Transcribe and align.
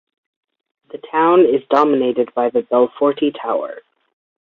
The 0.89 0.97
town 1.11 1.41
is 1.41 1.61
dominated 1.69 2.33
by 2.33 2.49
the 2.49 2.63
Belforti 2.63 3.39
tower. 3.39 3.83